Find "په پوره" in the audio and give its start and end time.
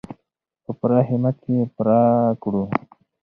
0.63-0.99